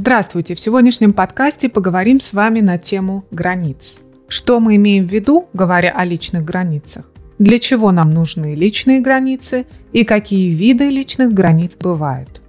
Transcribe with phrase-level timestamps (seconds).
[0.00, 0.54] Здравствуйте!
[0.54, 3.98] В сегодняшнем подкасте поговорим с вами на тему границ.
[4.28, 7.04] Что мы имеем в виду, говоря о личных границах?
[7.40, 12.40] Для чего нам нужны личные границы и какие виды личных границ бывают?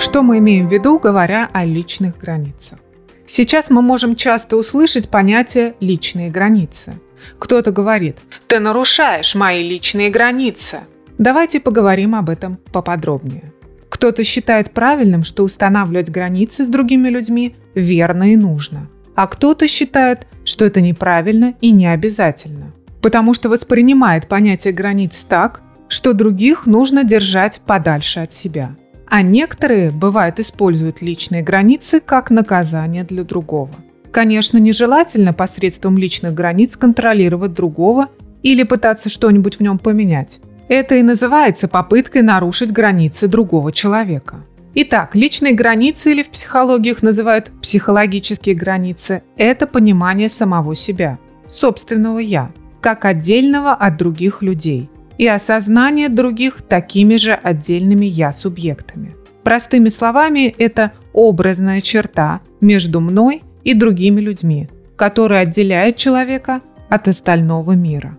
[0.00, 2.80] Что мы имеем в виду, говоря о личных границах?
[3.28, 6.94] Сейчас мы можем часто услышать понятие «личные границы».
[7.38, 8.18] Кто-то говорит
[8.48, 10.80] «ты нарушаешь мои личные границы».
[11.16, 13.52] Давайте поговорим об этом поподробнее.
[13.96, 20.26] Кто-то считает правильным, что устанавливать границы с другими людьми верно и нужно, а кто-то считает,
[20.44, 27.04] что это неправильно и не обязательно, потому что воспринимает понятие границ так, что других нужно
[27.04, 28.76] держать подальше от себя–
[29.08, 33.70] а некоторые, бывает, используют личные границы как наказание для другого.
[34.10, 38.08] Конечно, нежелательно посредством личных границ контролировать другого
[38.42, 40.40] или пытаться что-нибудь в нем поменять.
[40.68, 44.44] Это и называется попыткой нарушить границы другого человека.
[44.74, 51.18] Итак, личные границы или в психологии их называют психологические границы– это понимание самого себя,
[51.48, 59.14] собственного «я», как отдельного от других людей– и осознание других такими же отдельными «я-субъектами».
[59.42, 67.72] Простыми словами, это образная черта между мной и другими людьми, которая отделяет человека от остального
[67.72, 68.16] мира.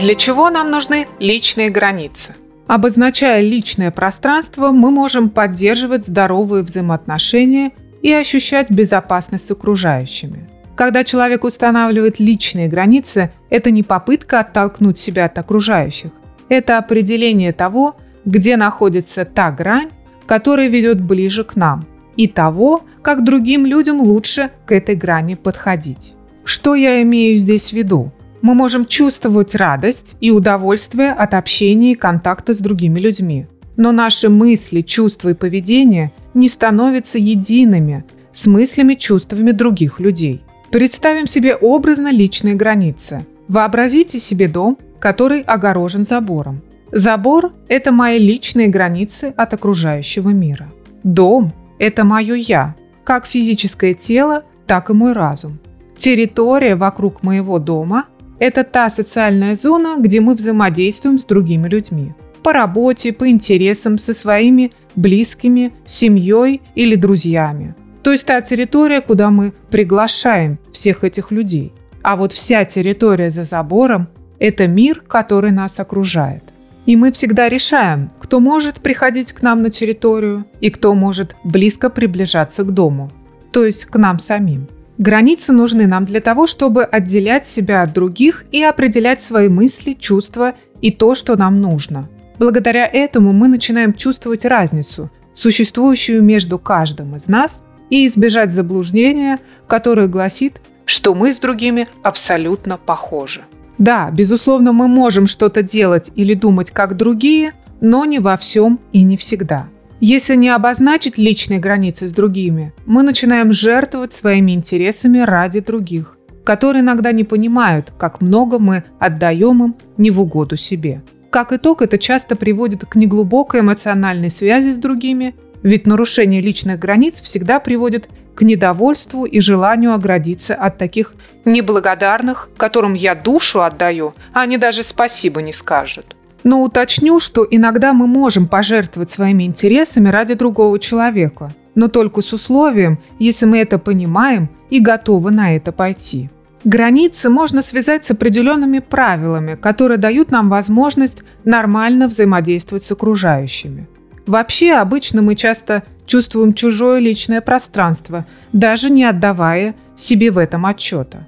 [0.00, 2.34] Для чего нам нужны личные границы?
[2.66, 10.48] Обозначая личное пространство, мы можем поддерживать здоровые взаимоотношения и ощущать безопасность с окружающими–
[10.80, 16.10] когда человек устанавливает личные границы, это не попытка оттолкнуть себя от окружающих.
[16.48, 19.90] Это определение того, где находится та грань,
[20.24, 21.84] которая ведет ближе к нам,
[22.16, 26.14] и того, как другим людям лучше к этой грани подходить.
[26.44, 28.10] Что я имею здесь в виду?
[28.42, 33.46] Мы можем чувствовать радость и удовольствие от общения и контакта с другими людьми.
[33.76, 40.42] Но наши мысли, чувства и поведение не становятся едиными с мыслями, чувствами других людей.
[40.70, 43.26] Представим себе образно личные границы.
[43.48, 46.62] Вообразите себе дом, который огорожен забором.
[46.92, 50.72] Забор– это мои личные границы от окружающего мира.
[51.02, 55.58] Дом– это мое «я», как физическое тело, так и мой разум.
[55.96, 58.06] Территория вокруг моего дома–
[58.40, 62.14] это та социальная зона, где мы взаимодействуем с другими людьми.
[62.42, 67.74] По работе, по интересам, со своими близкими, семьей или друзьями.
[68.02, 71.72] То есть та территория, куда мы приглашаем всех этих людей.
[72.02, 74.08] А вот вся территория за забором–
[74.38, 76.42] это мир, который нас окружает.
[76.86, 81.90] И мы всегда решаем, кто может приходить к нам на территорию и кто может близко
[81.90, 83.10] приближаться к дому,
[83.52, 84.66] то есть к нам самим.
[85.00, 90.52] Границы нужны нам для того, чтобы отделять себя от других и определять свои мысли, чувства
[90.82, 92.06] и то, что нам нужно.
[92.38, 100.06] Благодаря этому мы начинаем чувствовать разницу, существующую между каждым из нас и избежать заблуждения, которое
[100.06, 103.40] гласит, что мы с другими абсолютно похожи.
[103.78, 109.02] Да, безусловно, мы можем что-то делать или думать как другие, но не во всем и
[109.02, 109.66] не всегда.
[110.00, 116.80] Если не обозначить личные границы с другими, мы начинаем жертвовать своими интересами ради других, которые
[116.80, 121.02] иногда не понимают, как много мы отдаем им не в угоду себе.
[121.28, 127.20] Как итог, это часто приводит к неглубокой эмоциональной связи с другими ведь нарушение личных границ
[127.20, 131.14] всегда приводит к недовольству и желанию оградиться от таких
[131.44, 136.16] неблагодарных, которым я душу отдаю, а они даже спасибо не скажут.
[136.44, 142.32] Но уточню, что иногда мы можем пожертвовать своими интересами ради другого человека, но только с
[142.32, 146.30] условием, если мы это понимаем и готовы на это пойти.
[146.64, 153.88] Границы можно связать с определенными правилами, которые дают нам возможность нормально взаимодействовать с окружающими.
[154.26, 161.26] Вообще, обычно мы часто чувствуем чужое личное пространство, даже не отдавая себе в этом отчета.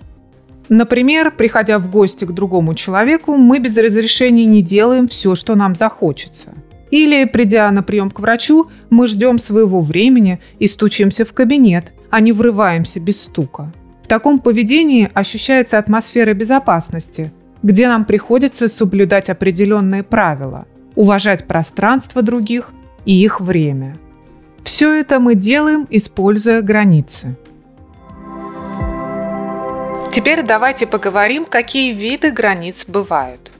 [0.74, 5.76] Например, приходя в гости к другому человеку, мы без разрешения не делаем все, что нам
[5.76, 6.54] захочется.
[6.90, 12.20] Или, придя на прием к врачу, мы ждем своего времени и стучимся в кабинет, а
[12.20, 13.70] не врываемся без стука.
[14.02, 17.32] В таком поведении ощущается атмосфера безопасности,
[17.62, 22.70] где нам приходится соблюдать определенные правила, уважать пространство других–
[23.04, 23.96] и их время.
[24.62, 27.36] Все это мы делаем, используя границы.
[30.12, 33.50] Теперь давайте поговорим, какие виды границ бывают.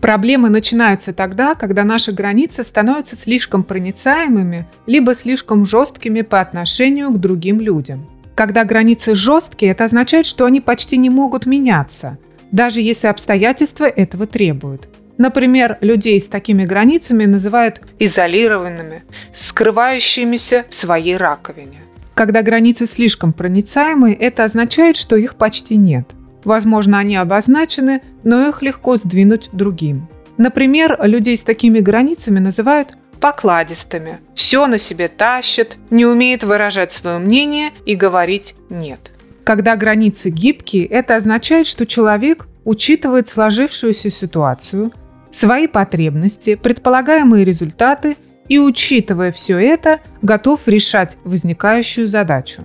[0.00, 7.18] Проблемы начинаются тогда, когда наши границы становятся слишком проницаемыми, либо слишком жесткими по отношению к
[7.18, 8.08] другим людям.
[8.36, 12.18] Когда границы жесткие, это означает, что они почти не могут меняться,
[12.52, 14.88] даже если обстоятельства этого требуют.
[15.18, 19.02] Например, людей с такими границами называют изолированными,
[19.34, 21.80] скрывающимися в своей раковине.
[22.20, 26.06] Когда границы слишком проницаемы, это означает, что их почти нет.
[26.44, 30.06] Возможно, они обозначены, но их легко сдвинуть другим.
[30.36, 37.16] Например, людей с такими границами называют покладистыми, все на себе тащат, не умеет выражать свое
[37.16, 39.12] мнение и говорить «нет».
[39.42, 44.92] Когда границы гибкие, это означает, что человек учитывает сложившуюся ситуацию,
[45.32, 48.18] свои потребности, предполагаемые результаты
[48.50, 52.62] и, учитывая все это, готов решать возникающую задачу.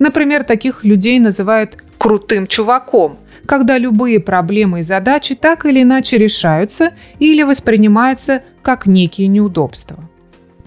[0.00, 6.90] Например, таких людей называют «крутым чуваком», когда любые проблемы и задачи так или иначе решаются
[7.20, 9.98] или воспринимаются как некие неудобства.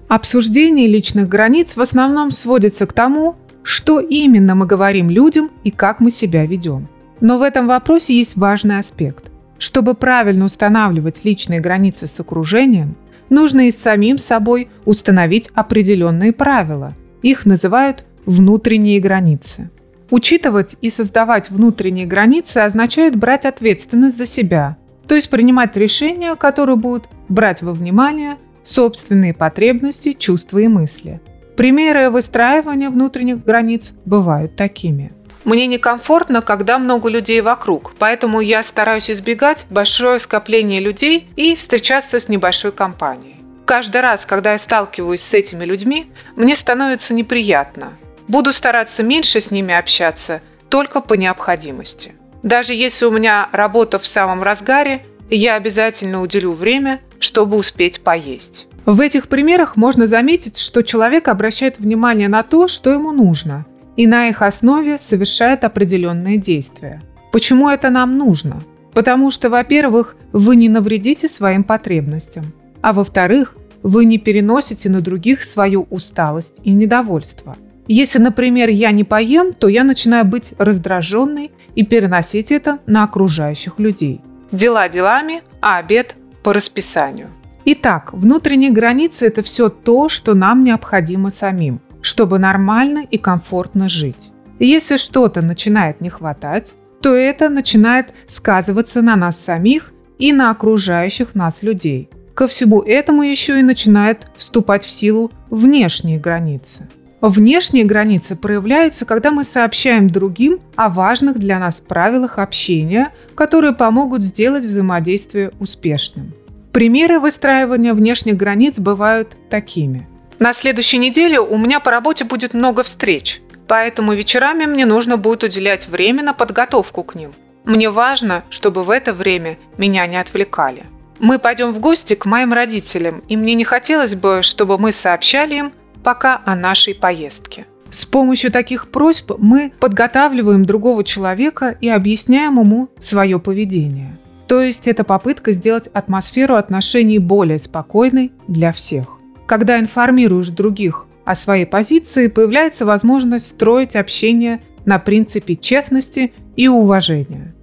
[0.07, 5.99] Обсуждение личных границ в основном сводится к тому, что именно мы говорим людям и как
[5.99, 6.87] мы себя ведем.
[7.19, 9.25] Но в этом вопросе есть важный аспект.
[9.57, 12.95] Чтобы правильно устанавливать личные границы с окружением,
[13.31, 16.93] нужно и с самим собой установить определенные правила.
[17.23, 19.71] Их называют внутренние границы.
[20.11, 26.75] Учитывать и создавать внутренние границы означает брать ответственность за себя, то есть принимать решения, которые
[26.75, 31.21] будут брать во внимание собственные потребности, чувства и мысли.
[31.55, 35.11] Примеры выстраивания внутренних границ бывают такими–
[35.43, 42.19] мне некомфортно, когда много людей вокруг, поэтому я стараюсь избегать большое скопление людей и встречаться
[42.19, 43.37] с небольшой компанией.
[43.65, 47.93] Каждый раз, когда я сталкиваюсь с этими людьми, мне становится неприятно.
[48.27, 52.15] Буду стараться меньше с ними общаться, только по необходимости.
[52.43, 58.67] Даже если у меня работа в самом разгаре, я обязательно уделю время, чтобы успеть поесть.
[58.85, 63.65] В этих примерах можно заметить, что человек обращает внимание на то, что ему нужно,
[63.95, 67.01] и на их основе совершает определенные действия.
[67.31, 68.61] Почему это нам нужно?
[68.93, 72.45] Потому что, во-первых, вы не навредите своим потребностям,
[72.81, 77.55] а во-вторых, вы не переносите на других свою усталость и недовольство.
[77.87, 83.79] Если, например, я не поем, то я начинаю быть раздраженной и переносить это на окружающих
[83.79, 84.21] людей.
[84.51, 87.29] Дела делами, а обед по расписанию.
[87.63, 94.31] Итак, внутренние границы– это все то, что нам необходимо самим чтобы нормально и комфортно жить.
[94.59, 100.51] И если что-то начинает не хватать, то это начинает сказываться на нас самих и на
[100.51, 102.09] окружающих нас людей.
[102.35, 106.87] Ко всему этому еще и начинают вступать в силу внешние границы.
[107.21, 114.23] Внешние границы проявляются, когда мы сообщаем другим о важных для нас правилах общения, которые помогут
[114.23, 116.33] сделать взаимодействие успешным.
[116.71, 120.07] Примеры выстраивания внешних границ бывают такими.
[120.41, 125.43] На следующей неделе у меня по работе будет много встреч, поэтому вечерами мне нужно будет
[125.43, 127.31] уделять время на подготовку к ним.
[127.63, 130.85] Мне важно, чтобы в это время меня не отвлекали.
[131.19, 135.57] Мы пойдем в гости к моим родителям, и мне не хотелось бы, чтобы мы сообщали
[135.57, 135.73] им
[136.03, 137.67] пока о нашей поездке.
[137.91, 144.17] С помощью таких просьб мы подготавливаем другого человека и объясняем ему свое поведение.
[144.47, 149.20] То есть это попытка сделать атмосферу отношений более спокойной для всех.
[149.51, 157.53] Когда информируешь других о своей позиции, появляется возможность строить общение на принципе честности и уважения.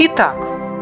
[0.00, 0.34] Итак,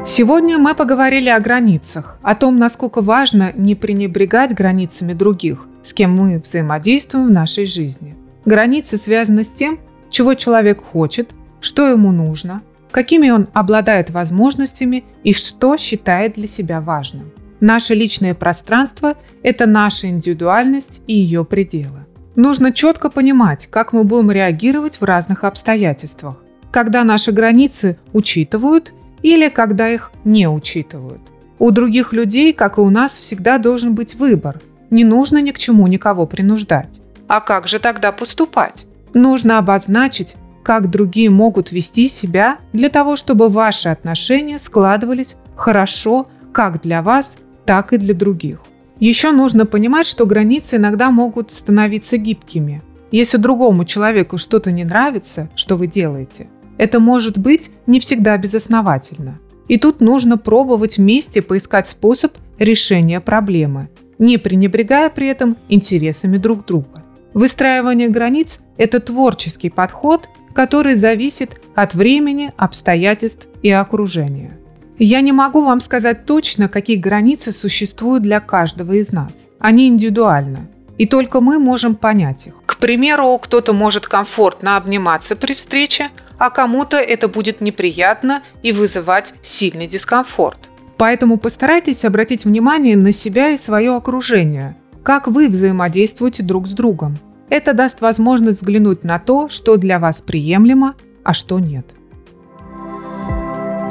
[0.07, 6.13] сегодня мы поговорили о границах, о том, насколько важно не пренебрегать границами других, с кем
[6.17, 8.17] мы взаимодействуем в нашей жизни.
[8.47, 15.35] Границы связаны с тем, чего человек хочет, что ему нужно, какими он обладает возможностями и
[15.35, 17.31] что считает для себя важным.
[17.63, 19.15] Наше личное пространство–
[19.45, 22.01] это наша индивидуальность и ее пределы.
[22.35, 26.39] Нужно четко понимать, как мы будем реагировать в разных обстоятельствах,
[26.73, 28.93] когда наши границы учитывают
[29.23, 31.21] или когда их не учитывают.
[31.61, 34.61] У других людей, как и у нас, всегда должен быть выбор.
[34.91, 37.01] Не нужно ни к чему никого принуждать.
[37.29, 38.87] А как же тогда поступать?
[39.15, 46.83] Нужно обозначить, как другие могут вести себя для того, чтобы ваши отношения складывались хорошо как
[46.83, 48.61] для вас, так и для других.
[49.01, 52.83] Еще нужно понимать, что границы иногда могут становиться гибкими.
[53.11, 59.39] Если другому человеку что-то не нравится, что вы делаете, это может быть не всегда безосновательно.
[59.69, 63.89] И тут нужно пробовать вместе поискать способ решения проблемы,
[64.19, 67.03] не пренебрегая при этом интересами друг друга.
[67.35, 74.59] Выстраивание границ– это творческий подход, который зависит от времени, обстоятельств и окружения.
[75.05, 79.33] Я не могу вам сказать точно, какие границы существуют для каждого из нас.
[79.59, 80.69] Они индивидуальны.
[80.97, 82.55] И только мы можем понять их.
[82.67, 89.35] К примеру, кто-то может комфортно обниматься при встрече, а кому-то это будет неприятно и вызывать
[89.43, 90.69] сильный дискомфорт.
[90.99, 97.19] Поэтому постарайтесь обратить внимание на себя и свое окружение, как вы взаимодействуете друг с другом.
[97.49, 100.95] Это даст возможность взглянуть на то, что для вас приемлемо,
[101.25, 101.87] а что нет.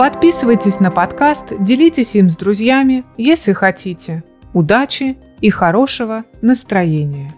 [0.02, 4.24] Подписывайтесь на подкаст, делитесь им с друзьями, если хотите.
[4.52, 7.32] Удачи и хорошего настроения!